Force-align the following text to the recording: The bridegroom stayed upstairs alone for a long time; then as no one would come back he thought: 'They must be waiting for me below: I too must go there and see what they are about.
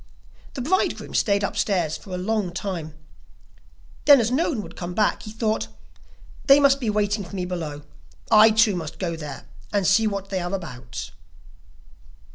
The 0.55 0.63
bridegroom 0.63 1.13
stayed 1.13 1.43
upstairs 1.43 1.97
alone 2.03 2.03
for 2.03 2.15
a 2.15 2.25
long 2.25 2.51
time; 2.53 2.95
then 4.05 4.19
as 4.19 4.31
no 4.31 4.49
one 4.49 4.63
would 4.63 4.75
come 4.75 4.95
back 4.95 5.21
he 5.21 5.31
thought: 5.31 5.67
'They 6.47 6.59
must 6.59 6.79
be 6.79 6.89
waiting 6.89 7.23
for 7.23 7.35
me 7.35 7.45
below: 7.45 7.83
I 8.31 8.49
too 8.49 8.75
must 8.75 8.97
go 8.97 9.15
there 9.15 9.45
and 9.71 9.85
see 9.85 10.07
what 10.07 10.29
they 10.31 10.39
are 10.39 10.55
about. 10.55 11.11